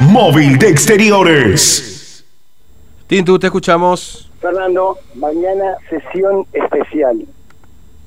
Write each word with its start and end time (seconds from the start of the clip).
Móvil 0.00 0.58
de 0.58 0.68
Exteriores. 0.68 2.22
Tintu, 3.06 3.38
te 3.38 3.46
escuchamos. 3.46 4.30
Fernando, 4.38 4.98
mañana 5.14 5.78
sesión 5.88 6.44
especial. 6.52 7.24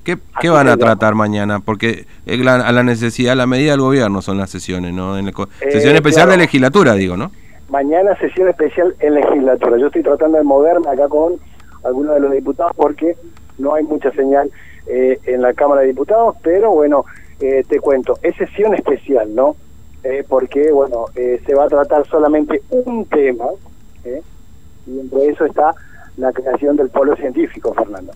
¿Qué, 0.03 0.19
qué 0.39 0.49
van 0.49 0.67
a 0.67 0.77
tratar 0.77 1.15
mañana? 1.15 1.59
Porque 1.59 2.05
eh, 2.27 2.37
la- 2.37 2.57
a 2.67 2.71
la 2.71 2.83
necesidad, 2.83 3.31
a 3.31 3.35
la 3.35 3.47
medida 3.47 3.71
del 3.71 3.81
gobierno 3.81 4.21
son 4.21 4.37
las 4.37 4.51
sesiones, 4.51 4.93
¿no? 4.93 5.17
En 5.17 5.25
la 5.25 5.31
co- 5.31 5.49
Eh, 5.61 5.71
sesión 5.71 5.95
especial 5.95 6.25
claro. 6.27 6.31
de 6.33 6.45
legislatura, 6.45 6.93
digo, 6.93 7.17
¿no? 7.17 7.31
Mañana 7.69 8.15
sesión 8.19 8.47
especial 8.49 8.95
en 8.99 9.15
legislatura. 9.15 9.79
Yo 9.79 9.87
estoy 9.87 10.03
tratando 10.03 10.37
de 10.37 10.43
moverme 10.43 10.91
acá 10.91 11.07
con 11.07 11.37
algunos 11.83 12.13
de 12.13 12.19
los 12.21 12.31
diputados 12.33 12.71
porque 12.75 13.15
no 13.57 13.73
hay 13.73 13.83
mucha 13.83 14.11
señal 14.11 14.51
eh, 14.85 15.17
en 15.25 15.41
la 15.41 15.55
Cámara 15.55 15.81
de 15.81 15.87
Diputados, 15.87 16.35
pero 16.43 16.69
bueno, 16.69 17.03
eh, 17.39 17.63
te 17.67 17.79
cuento, 17.79 18.19
es 18.21 18.35
sesión 18.35 18.75
especial, 18.75 19.33
¿no? 19.33 19.55
Eh, 20.03 20.23
porque, 20.27 20.71
bueno, 20.71 21.05
eh, 21.15 21.41
se 21.45 21.53
va 21.55 21.65
a 21.65 21.69
tratar 21.69 22.05
solamente 22.07 22.61
un 22.69 23.05
tema, 23.05 23.45
¿eh? 24.05 24.21
y 24.85 24.99
entre 24.99 25.27
eso 25.27 25.45
está 25.45 25.73
la 26.17 26.31
creación 26.31 26.75
del 26.77 26.89
polo 26.89 27.15
científico, 27.15 27.73
Fernando. 27.73 28.13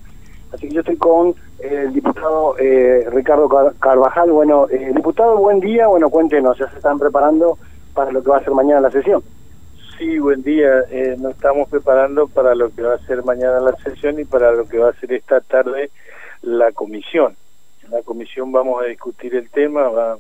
Así 0.54 0.68
que 0.68 0.74
yo 0.76 0.80
estoy 0.82 0.98
con 0.98 1.36
el 1.60 1.94
diputado 1.94 2.56
eh, 2.60 3.06
Ricardo 3.12 3.48
Car- 3.50 3.74
Carvajal. 3.80 4.32
Bueno, 4.32 4.68
eh, 4.70 4.92
diputado, 4.96 5.38
buen 5.38 5.60
día. 5.60 5.88
Bueno, 5.88 6.10
cuéntenos, 6.10 6.58
ya 6.58 6.70
se 6.70 6.78
están 6.78 7.00
preparando 7.00 7.58
para 7.94 8.12
lo 8.12 8.22
que 8.24 8.30
va 8.30 8.38
a 8.38 8.44
ser 8.44 8.54
mañana 8.54 8.82
la 8.82 8.92
sesión. 8.92 9.24
Sí, 9.98 10.18
buen 10.20 10.42
día. 10.44 10.84
Eh, 10.90 11.16
nos 11.20 11.34
estamos 11.34 11.70
preparando 11.70 12.28
para 12.28 12.56
lo 12.56 12.70
que 12.70 12.82
va 12.82 12.96
a 12.96 13.06
ser 13.06 13.24
mañana 13.24 13.60
la 13.60 13.76
sesión 13.78 14.20
y 14.20 14.26
para 14.26 14.52
lo 14.52 14.66
que 14.66 14.78
va 14.78 14.90
a 14.90 14.94
ser 14.94 15.14
esta 15.14 15.42
tarde 15.42 15.92
la 16.42 16.72
comisión. 16.72 17.36
En 17.86 17.92
la 17.92 18.02
comisión 18.02 18.52
vamos 18.52 18.82
a 18.82 18.86
discutir 18.88 19.36
el 19.36 19.50
tema, 19.52 19.90
va- 19.90 20.18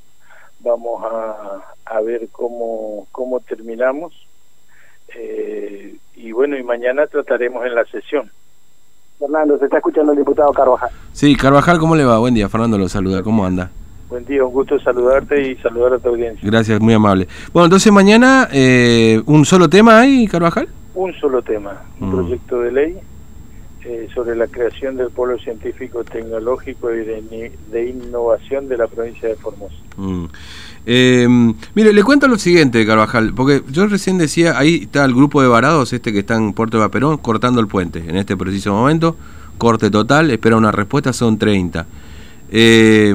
vamos 0.64 1.04
a, 1.04 1.62
a 1.86 2.02
ver 2.02 2.28
cómo, 2.32 3.08
cómo 3.12 3.40
terminamos. 3.42 4.14
Eh, 5.16 5.96
y 6.16 6.32
bueno, 6.32 6.58
y 6.58 6.64
mañana 6.64 7.06
trataremos 7.08 7.66
en 7.66 7.76
la 7.76 7.86
sesión. 7.86 8.30
Fernando, 9.20 9.58
se 9.60 9.66
está 9.66 9.78
escuchando 9.78 10.14
el 10.14 10.18
diputado 10.20 10.52
Carvajal. 10.54 10.90
Sí, 11.14 11.36
Carvajal, 11.36 11.78
¿cómo 11.80 11.96
le 11.96 12.06
va? 12.06 12.18
Buen 12.20 12.34
día, 12.34 12.50
Fernando 12.50 12.78
lo 12.78 12.90
saluda, 12.90 13.22
¿cómo 13.22 13.46
anda? 13.46 13.70
Buen 14.10 14.26
día, 14.26 14.44
un 14.44 14.52
gusto 14.52 14.80
saludarte 14.80 15.50
y 15.52 15.56
saludar 15.58 15.94
a 15.94 16.00
tu 16.00 16.10
audiencia. 16.10 16.42
Gracias, 16.50 16.80
muy 16.82 16.94
amable. 16.94 17.28
Bueno, 17.54 17.66
entonces 17.66 17.92
mañana, 17.94 18.50
eh, 18.52 19.22
¿un 19.26 19.46
solo 19.46 19.70
tema 19.70 20.00
ahí, 20.00 20.28
Carvajal? 20.28 20.68
Un 20.96 21.14
solo 21.14 21.42
tema, 21.42 21.82
un 22.00 22.10
Mm. 22.10 22.12
proyecto 22.12 22.60
de 22.62 22.72
ley 22.72 22.98
eh, 23.84 24.08
sobre 24.14 24.36
la 24.36 24.48
creación 24.48 24.96
del 24.96 25.10
Polo 25.10 25.40
Científico, 25.40 26.04
Tecnológico 26.04 26.94
y 26.94 26.98
de, 26.98 27.52
de 27.72 27.90
Innovación 27.90 28.68
de 28.68 28.78
la 28.78 28.88
provincia 28.88 29.28
de 29.28 29.36
Formosa. 29.36 29.76
Mm. 29.98 30.26
Eh, 30.86 31.28
mire, 31.76 31.94
le 31.94 32.04
cuento 32.04 32.28
lo 32.28 32.38
siguiente, 32.38 32.86
Carvajal, 32.86 33.34
porque 33.34 33.64
yo 33.72 33.88
recién 33.88 34.18
decía, 34.18 34.58
ahí 34.58 34.82
está 34.84 35.06
el 35.06 35.14
grupo 35.14 35.42
de 35.42 35.48
varados, 35.48 35.94
este 35.94 36.12
que 36.12 36.20
está 36.20 36.36
en 36.36 36.54
Puerto 36.54 36.78
de 36.78 36.82
Vaperón, 36.82 37.18
cortando 37.18 37.60
el 37.60 37.68
puente 37.68 38.04
en 38.08 38.18
este 38.18 38.36
preciso 38.36 38.74
momento, 38.74 39.16
corte 39.58 39.92
total, 39.92 40.32
espera 40.32 40.58
una 40.58 40.72
respuesta, 40.72 41.14
son 41.14 41.38
30. 41.38 41.86
Eh, 42.52 43.14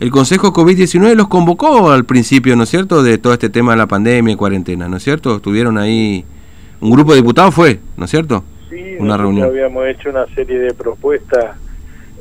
el 0.00 0.10
Consejo 0.10 0.52
COVID-19 0.52 1.14
los 1.14 1.28
convocó 1.28 1.90
al 1.90 2.04
principio, 2.04 2.56
¿no 2.56 2.64
es 2.64 2.68
cierto?, 2.68 3.02
de 3.02 3.18
todo 3.18 3.32
este 3.32 3.48
tema 3.48 3.72
de 3.72 3.78
la 3.78 3.86
pandemia 3.86 4.34
y 4.34 4.36
cuarentena, 4.36 4.88
¿no 4.88 4.96
es 4.96 5.04
cierto? 5.04 5.36
Estuvieron 5.36 5.78
ahí, 5.78 6.24
un 6.80 6.90
grupo 6.90 7.12
de 7.12 7.18
diputados 7.18 7.54
fue, 7.54 7.80
¿no 7.96 8.04
es 8.04 8.10
cierto? 8.10 8.44
Sí, 8.96 9.02
Una 9.02 9.16
reunión. 9.16 9.46
habíamos 9.48 9.86
hecho 9.86 10.10
una 10.10 10.26
serie 10.34 10.58
de 10.58 10.74
propuestas 10.74 11.56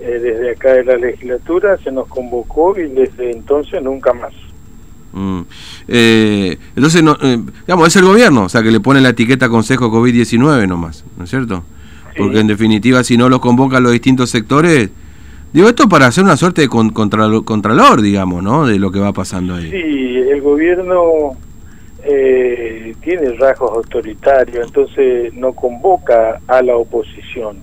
eh, 0.01 0.19
desde 0.21 0.51
acá 0.51 0.73
de 0.73 0.83
la 0.85 0.97
legislatura, 0.97 1.77
se 1.83 1.91
nos 1.91 2.07
convocó 2.07 2.77
y 2.79 2.87
desde 2.89 3.31
entonces 3.31 3.81
nunca 3.81 4.13
más. 4.13 4.33
Mm. 5.13 5.41
Eh, 5.87 6.57
entonces, 6.75 7.03
no, 7.03 7.15
eh, 7.21 7.37
digamos, 7.67 7.87
es 7.87 7.95
el 7.97 8.05
gobierno, 8.05 8.43
o 8.45 8.49
sea, 8.49 8.63
que 8.63 8.71
le 8.71 8.79
pone 8.79 8.99
la 9.01 9.09
etiqueta 9.09 9.47
Consejo 9.49 9.91
COVID-19 9.91 10.67
nomás, 10.67 11.05
¿no 11.17 11.23
es 11.25 11.29
cierto? 11.29 11.63
Sí. 12.15 12.19
Porque 12.19 12.39
en 12.39 12.47
definitiva, 12.47 13.03
si 13.03 13.17
no 13.17 13.29
los 13.29 13.39
convocan 13.39 13.83
los 13.83 13.91
distintos 13.91 14.29
sectores, 14.31 14.89
digo 15.53 15.67
esto 15.69 15.87
para 15.87 16.07
hacer 16.07 16.23
una 16.23 16.35
suerte 16.37 16.61
de 16.61 16.67
con- 16.67 16.91
contralo- 16.93 17.43
contralor, 17.45 18.01
digamos, 18.01 18.41
¿no? 18.43 18.65
De 18.65 18.79
lo 18.79 18.91
que 18.91 18.99
va 18.99 19.13
pasando 19.13 19.55
ahí. 19.55 19.69
Sí, 19.69 20.17
el 20.31 20.41
gobierno 20.41 21.37
eh, 22.03 22.95
tiene 23.01 23.33
rasgos 23.37 23.71
autoritarios, 23.73 24.65
entonces 24.65 25.33
no 25.33 25.53
convoca 25.53 26.39
a 26.47 26.61
la 26.61 26.75
oposición. 26.75 27.57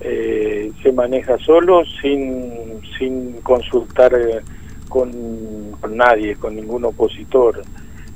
Eh, 0.00 0.70
se 0.82 0.92
maneja 0.92 1.36
solo 1.38 1.82
sin, 2.00 2.80
sin 2.98 3.40
consultar 3.42 4.14
eh, 4.14 4.40
con, 4.88 5.10
nadie, 5.90 6.36
con 6.36 6.54
ningún 6.56 6.84
opositor. 6.84 7.62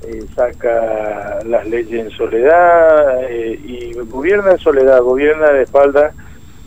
Eh, 0.04 0.24
saca 0.34 1.38
las 1.44 1.66
leyes 1.68 1.92
en 2.06 2.10
soledad 2.10 3.22
eh, 3.30 3.58
y 3.64 3.92
gobierna 3.94 4.52
en 4.52 4.58
soledad, 4.58 5.00
gobierna 5.00 5.50
de 5.52 5.62
espalda 5.62 6.12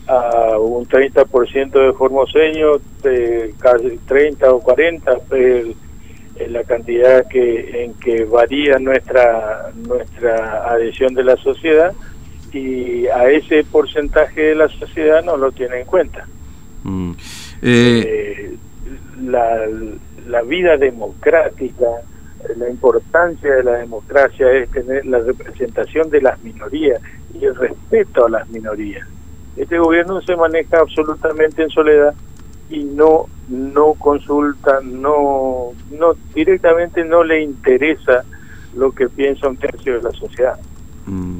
a 0.06 0.58
un 0.58 0.86
30% 0.86 1.70
de 1.72 1.92
formoseños, 1.94 2.80
de 3.02 3.54
casi 3.58 3.98
30 4.06 4.52
o 4.52 4.60
40, 4.60 5.18
el- 5.32 5.74
en 5.76 5.85
la 6.48 6.64
cantidad 6.64 7.26
que 7.28 7.84
en 7.84 7.94
que 7.94 8.24
varía 8.24 8.78
nuestra 8.78 9.70
nuestra 9.74 10.70
adhesión 10.70 11.14
de 11.14 11.24
la 11.24 11.36
sociedad 11.36 11.92
y 12.52 13.06
a 13.08 13.28
ese 13.30 13.64
porcentaje 13.64 14.40
de 14.40 14.54
la 14.54 14.68
sociedad 14.68 15.24
no 15.24 15.36
lo 15.36 15.52
tiene 15.52 15.80
en 15.80 15.86
cuenta. 15.86 16.26
Mm. 16.84 17.12
Eh, 17.62 18.02
Eh, 18.06 18.56
la, 19.24 19.66
la 20.28 20.42
vida 20.42 20.76
democrática, 20.76 21.86
la 22.56 22.68
importancia 22.68 23.54
de 23.54 23.64
la 23.64 23.72
democracia 23.78 24.50
es 24.52 24.70
tener 24.70 25.04
la 25.06 25.18
representación 25.18 26.10
de 26.10 26.20
las 26.20 26.42
minorías 26.42 27.00
y 27.34 27.44
el 27.44 27.54
respeto 27.54 28.26
a 28.26 28.30
las 28.30 28.48
minorías. 28.48 29.06
Este 29.56 29.78
gobierno 29.78 30.20
se 30.20 30.36
maneja 30.36 30.78
absolutamente 30.78 31.62
en 31.62 31.70
soledad 31.70 32.14
y 32.70 32.84
no 32.84 33.26
no 33.48 33.94
consulta, 33.94 34.80
no 34.82 35.72
no 35.90 36.14
directamente 36.34 37.04
no 37.04 37.22
le 37.22 37.42
interesa 37.42 38.24
lo 38.76 38.92
que 38.92 39.08
piensa 39.08 39.48
un 39.48 39.56
tercio 39.56 39.96
de 39.96 40.02
la 40.02 40.10
sociedad. 40.12 40.58
mm. 41.06 41.38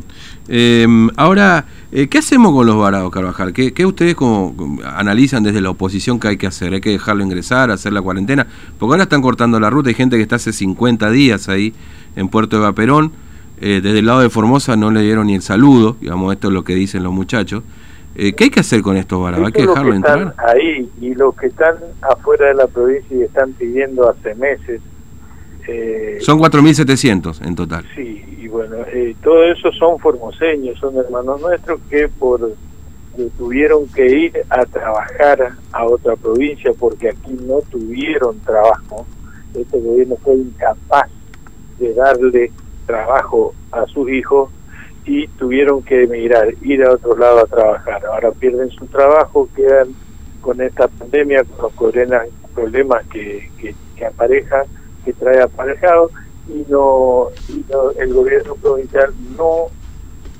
Eh, 0.49 0.87
ahora, 1.17 1.67
eh, 1.91 2.07
¿qué 2.09 2.19
hacemos 2.19 2.53
con 2.53 2.67
los 2.67 2.77
varados, 2.77 3.11
Carvajal? 3.11 3.53
¿Qué, 3.53 3.73
qué 3.73 3.85
ustedes 3.85 4.15
como, 4.15 4.55
analizan 4.85 5.43
desde 5.43 5.61
la 5.61 5.71
oposición 5.71 6.21
que 6.21 6.29
hay 6.29 6.37
que 6.37 6.47
hacer? 6.47 6.73
¿Hay 6.73 6.81
que 6.81 6.91
dejarlo 6.91 7.25
ingresar, 7.25 7.71
hacer 7.71 7.93
la 7.93 8.01
cuarentena? 8.01 8.47
Porque 8.79 8.93
ahora 8.93 9.03
están 9.05 9.23
cortando 9.23 9.59
la 9.59 9.71
ruta, 9.71 9.89
hay 9.89 9.95
gente 9.95 10.17
que 10.17 10.23
está 10.23 10.37
hace 10.37 10.53
50 10.53 11.11
días 11.11 11.49
ahí 11.49 11.75
en 12.15 12.29
Puerto 12.29 12.57
de 12.57 12.63
Vaperón, 12.63 13.13
eh, 13.61 13.81
desde 13.83 14.01
el 14.01 14.07
lado 14.07 14.21
de 14.21 14.31
Formosa 14.31 14.77
no 14.77 14.91
le 14.91 15.03
dieron 15.03 15.27
ni 15.27 15.35
el 15.35 15.43
saludo, 15.43 15.97
digamos, 16.01 16.33
esto 16.33 16.49
es 16.49 16.55
lo 16.55 16.63
que 16.63 16.75
dicen 16.75 17.03
los 17.03 17.13
muchachos. 17.13 17.63
Eh, 18.19 18.33
¿Qué 18.33 18.45
hay 18.45 18.51
que 18.51 18.61
hacer 18.61 18.81
con 18.81 18.97
estos 18.97 19.21
varados? 19.21 19.47
¿Hay 19.47 19.53
que 19.53 19.67
dejarlo 19.67 19.93
están 19.93 20.21
entrar? 20.21 20.35
ahí 20.49 20.91
y 21.03 21.15
los 21.15 21.37
que 21.37 21.49
están 21.49 21.77
afuera 22.01 22.47
de 22.47 22.55
la 22.55 22.67
provincia 22.67 23.15
y 23.15 23.23
están 23.23 23.53
pidiendo 23.53 24.09
hace 24.09 24.35
meses 24.35 24.81
eh, 25.69 26.19
Son 26.21 26.39
4.700 26.39 27.45
en 27.47 27.55
total. 27.55 27.85
Sí, 27.95 28.25
y 28.41 28.49
bueno, 28.49 28.77
eh, 28.87 29.15
todo 29.23 29.45
eso 29.45 29.71
son 29.73 29.99
formoseños, 29.99 30.79
son 30.79 30.97
hermanos 30.97 31.41
nuestros 31.43 31.79
que 31.91 32.09
por 32.09 32.53
que 33.17 33.29
tuvieron 33.39 33.87
que 33.89 34.07
ir 34.07 34.33
a 34.51 34.65
trabajar 34.67 35.53
a 35.73 35.85
otra 35.87 36.17
provincia 36.17 36.71
porque 36.79 37.11
aquí 37.11 37.37
no 37.47 37.61
tuvieron 37.71 38.39
trabajo. 38.41 39.07
Este 39.55 39.79
gobierno 39.81 40.17
fue 40.23 40.35
incapaz 40.35 41.11
de 41.79 41.95
darle 41.95 42.53
trabajo 42.87 43.55
a 43.73 43.87
sus 43.87 44.09
hijos 44.11 44.51
y 45.07 45.29
tuvieron 45.29 45.83
que 45.83 46.03
emigrar, 46.03 46.53
ir 46.63 46.83
a 46.85 46.93
otro 46.93 47.17
lado 47.17 47.41
a 47.41 47.47
trabajar. 47.47 48.05
Ahora 48.07 48.33
pierden 48.33 48.71
su 48.71 48.87
trabajo, 48.87 49.49
quedan 49.55 49.89
con 50.41 50.61
esta 50.61 50.89
pandemia, 50.89 51.45
con 51.45 51.63
los 51.63 51.73
problemas, 51.75 52.29
problemas 52.55 53.07
que, 53.07 53.49
que, 53.59 53.75
que 53.97 54.07
apareja, 54.07 54.65
que 55.05 55.13
trae 55.13 55.41
aparejado, 55.41 56.11
y 56.49 56.65
no, 56.69 57.29
y 57.49 57.65
no 57.71 57.91
el 57.93 58.13
gobierno 58.13 58.55
provincial 58.57 59.13
no 59.37 59.67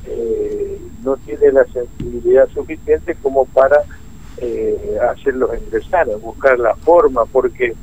eh, 0.07 0.81
no 1.03 1.17
tiene 1.19 1.53
la 1.53 1.65
sensibilidad 1.67 2.49
suficiente 2.51 3.17
como 3.23 3.45
para 3.47 3.83
eh, 4.39 4.99
hacerlos 5.11 5.51
ingresar, 5.65 6.07
buscar 6.21 6.59
la 6.59 6.75
forma, 6.77 7.25
porque 7.27 7.75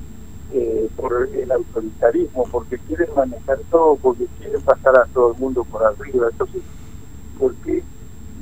eh, 0.53 0.87
por 0.95 1.29
el 1.33 1.51
autoritarismo, 1.51 2.47
porque 2.51 2.77
quieren 2.77 3.09
manejar 3.15 3.57
todo, 3.71 3.95
porque 3.95 4.27
quieren 4.39 4.61
pasar 4.61 4.97
a 4.99 5.05
todo 5.05 5.33
el 5.33 5.39
mundo 5.39 5.63
por 5.63 5.83
arriba, 5.83 6.27
entonces, 6.31 6.61
porque 7.39 7.83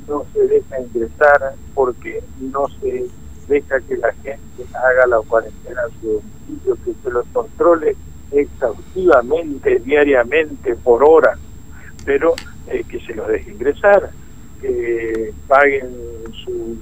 no 0.06 0.24
se 0.34 0.46
deja 0.46 0.80
ingresar, 0.80 1.54
porque 1.74 2.22
no 2.38 2.68
se 2.80 3.06
deja 3.48 3.80
que 3.80 3.96
la 3.96 4.12
gente 4.12 4.64
haga 4.74 5.06
la 5.06 5.20
cuarentena 5.20 5.80
en 5.88 6.00
su 6.00 6.06
domicilio, 6.48 6.76
que 6.84 6.94
se 7.02 7.10
los 7.10 7.26
controle 7.32 7.96
exhaustivamente, 8.30 9.78
diariamente, 9.78 10.76
por 10.76 11.02
hora, 11.08 11.38
pero 12.04 12.34
eh, 12.66 12.84
que 12.88 13.00
se 13.00 13.14
los 13.14 13.26
deje 13.28 13.52
ingresar, 13.52 14.10
que 14.60 15.32
paguen 15.48 15.90
su 16.44 16.76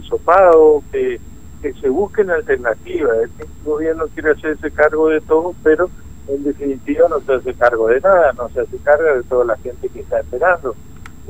hisopado, 0.00 0.82
que, 0.92 1.20
que 1.60 1.72
se 1.74 1.88
busquen 1.88 2.30
alternativas. 2.30 3.16
El 3.38 3.46
gobierno 3.64 4.04
quiere 4.14 4.32
hacerse 4.32 4.70
cargo 4.70 5.08
de 5.08 5.20
todo, 5.20 5.54
pero 5.62 5.90
en 6.28 6.44
definitiva 6.44 7.06
no 7.08 7.20
se 7.20 7.34
hace 7.34 7.54
cargo 7.54 7.88
de 7.88 8.00
nada, 8.00 8.32
no 8.34 8.48
se 8.50 8.60
hace 8.60 8.76
cargo 8.78 9.16
de 9.16 9.22
toda 9.24 9.44
la 9.44 9.56
gente 9.58 9.88
que 9.88 10.00
está 10.00 10.20
esperando. 10.20 10.74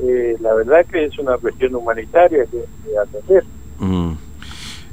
Eh, 0.01 0.37
la 0.39 0.53
verdad 0.53 0.85
que 0.85 1.05
es 1.05 1.17
una 1.19 1.37
cuestión 1.37 1.75
humanitaria 1.75 2.45
que, 2.45 2.63
que 2.83 2.97
atender. 2.97 3.43
Mm. 3.79 4.13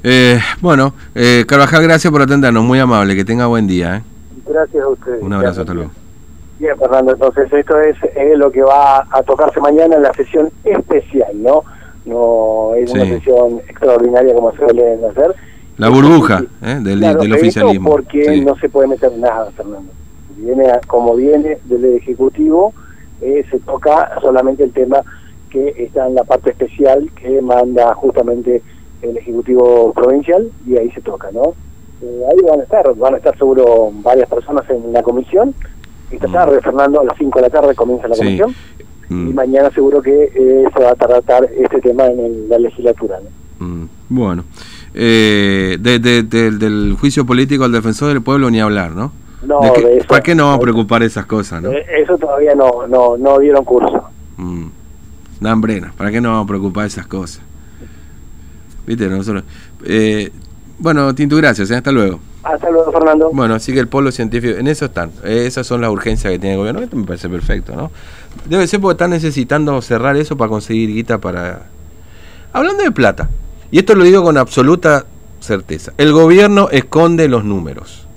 Eh, 0.03 0.39
bueno, 0.61 0.93
eh, 1.15 1.45
Carvajal, 1.47 1.83
gracias 1.83 2.11
por 2.11 2.21
atendernos, 2.21 2.63
muy 2.63 2.79
amable, 2.79 3.15
que 3.15 3.25
tenga 3.25 3.47
buen 3.47 3.67
día. 3.67 3.97
¿eh? 3.97 4.01
Gracias 4.47 4.83
a 4.83 4.87
ustedes. 4.87 5.21
Un 5.21 5.33
abrazo, 5.33 5.61
hasta 5.61 5.73
luego. 5.73 5.91
Bien, 6.59 6.77
Fernando, 6.77 7.11
entonces 7.11 7.51
esto 7.51 7.79
es, 7.79 7.95
es 8.15 8.37
lo 8.37 8.51
que 8.51 8.61
va 8.61 9.05
a 9.11 9.23
tocarse 9.23 9.59
mañana 9.59 9.95
en 9.95 10.03
la 10.03 10.13
sesión 10.13 10.49
especial, 10.63 11.31
¿no? 11.35 11.63
No 12.07 12.73
es 12.75 12.91
una 12.91 13.03
Sí. 13.03 13.09
sesión 13.11 13.59
extraordinaria 13.67 14.33
como 14.33 14.51
suelen 14.55 15.03
hacer. 15.05 15.35
La 15.77 15.89
burbuja 15.89 16.43
¿eh? 16.63 16.79
del, 16.81 16.99
Claro, 16.99 17.21
del 17.21 17.33
oficialismo. 17.33 17.89
Porque 17.91 18.23
Sí. 18.23 18.41
no 18.41 18.55
se 18.57 18.69
puede 18.69 18.87
meter 18.87 19.11
nada, 19.17 19.51
Fernando. 19.55 19.91
Viene 20.37 20.69
a- 20.69 20.79
como 20.87 21.15
viene 21.15 21.57
del 21.65 21.95
Ejecutivo, 21.95 22.73
eh, 23.21 23.43
se 23.51 23.59
toca 23.59 24.11
solamente 24.21 24.63
el 24.63 24.71
tema 24.71 25.01
que 25.49 25.73
está 25.77 26.07
en 26.07 26.15
la 26.15 26.23
parte 26.23 26.51
especial 26.51 27.09
que 27.15 27.41
manda 27.41 27.93
justamente 27.93 28.61
el 29.01 29.17
Ejecutivo 29.17 29.91
Provincial 29.93 30.49
y 30.65 30.77
ahí 30.77 30.89
se 30.91 31.01
toca, 31.01 31.29
¿no? 31.31 31.53
Eh, 32.01 32.21
ahí 32.31 32.37
van 32.47 32.59
a 32.59 32.63
estar, 32.63 32.95
van 32.95 33.13
a 33.15 33.17
estar 33.17 33.37
seguro 33.37 33.91
varias 34.03 34.29
personas 34.29 34.67
en 34.69 34.93
la 34.93 35.01
comisión. 35.03 35.53
Esta 36.11 36.27
Mm. 36.27 36.31
tarde, 36.33 36.61
Fernando, 36.61 37.01
a 37.01 37.03
las 37.03 37.17
5 37.17 37.39
de 37.39 37.43
la 37.43 37.49
tarde 37.49 37.75
comienza 37.75 38.07
la 38.07 38.15
Sí. 38.15 38.21
comisión 38.23 38.55
Mm, 39.09 39.29
y 39.29 39.33
mañana 39.33 39.69
seguro 39.71 40.01
que 40.01 40.23
eh, 40.35 40.63
se 40.75 40.83
va 40.83 40.91
a 40.91 40.95
tratar 40.95 41.47
este 41.57 41.79
tema 41.81 42.05
en 42.07 42.19
el- 42.19 42.49
la 42.49 42.59
legislatura. 42.59 43.17
¿no? 43.59 43.65
mm, 43.65 43.87
bueno, 44.09 44.43
eh, 44.93 45.77
de- 45.79 45.99
de- 45.99 46.23
del- 46.23 46.59
del 46.59 46.95
juicio 46.99 47.25
político 47.25 47.63
al 47.63 47.71
defensor 47.71 48.09
del 48.09 48.21
pueblo 48.21 48.49
ni 48.51 48.59
hablar, 48.59 48.91
¿no? 48.91 49.11
No, 49.45 49.61
¿De 49.61 49.71
qué- 49.73 49.81
de 49.85 49.97
eso- 49.97 50.07
¿Para 50.07 50.21
qué 50.21 50.35
nos 50.35 50.45
vamos 50.45 50.57
a 50.57 50.61
preocupar 50.61 51.03
esas 51.03 51.25
cosas, 51.25 51.61
no? 51.61 51.71
Eh, 51.71 51.85
eso 52.03 52.17
todavía 52.17 52.53
no, 52.55 52.85
no, 52.87 53.17
no 53.17 53.39
dieron 53.39 53.63
curso. 53.63 54.03
Mm. 54.37 54.65
Una 55.41 55.51
hambrena, 55.51 55.93
¿para 55.97 56.11
qué 56.11 56.19
nos 56.19 56.31
vamos 56.31 56.45
a 56.45 56.47
preocupar 56.47 56.85
esas 56.87 57.05
cosas? 57.07 57.41
¿Viste? 58.85 59.07
Nosotros. 59.07 59.43
Eh, 59.85 60.31
bueno, 60.79 61.13
Tintu, 61.13 61.35
gracias, 61.37 61.69
¿eh? 61.71 61.75
hasta 61.75 61.91
luego. 61.91 62.19
Hasta 62.47 62.69
luego, 62.69 62.91
Fernando. 62.93 63.29
Bueno, 63.33 63.55
así 63.55 63.73
que 63.73 63.79
el 63.79 63.89
polo 63.89 64.09
científico, 64.11 64.57
en 64.57 64.67
eso 64.67 64.85
están. 64.85 65.11
Esas 65.23 65.67
son 65.67 65.81
las 65.81 65.91
urgencias 65.91 66.31
que 66.31 66.39
tiene 66.39 66.53
el 66.53 66.59
gobierno. 66.59 66.81
Esto 66.81 66.95
me 66.95 67.05
parece 67.05 67.27
perfecto, 67.27 67.75
¿no? 67.75 67.91
Debe 68.45 68.65
ser 68.67 68.79
porque 68.79 68.93
están 68.93 69.09
necesitando 69.09 69.81
cerrar 69.81 70.15
eso 70.15 70.37
para 70.37 70.49
conseguir 70.49 70.93
guita 70.93 71.17
para. 71.17 71.63
Hablando 72.53 72.83
de 72.83 72.91
plata, 72.91 73.29
y 73.69 73.79
esto 73.79 73.95
lo 73.95 74.05
digo 74.05 74.23
con 74.23 74.37
absoluta 74.37 75.05
certeza: 75.41 75.91
el 75.97 76.13
gobierno 76.13 76.69
esconde 76.71 77.27
los 77.27 77.43
números. 77.43 78.07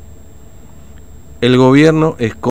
El 1.41 1.57
gobierno 1.57 2.15
esconde. 2.19 2.41